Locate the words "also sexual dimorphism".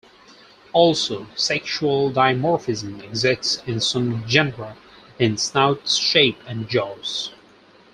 0.73-3.03